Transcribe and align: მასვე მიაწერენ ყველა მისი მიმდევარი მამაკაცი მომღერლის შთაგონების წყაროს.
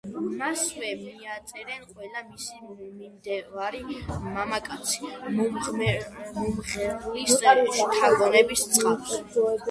მასვე 0.37 0.91
მიაწერენ 0.99 1.83
ყველა 1.89 2.21
მისი 2.29 2.69
მიმდევარი 2.77 3.81
მამაკაცი 4.37 5.09
მომღერლის 5.35 7.35
შთაგონების 7.43 8.65
წყაროს. 8.79 9.15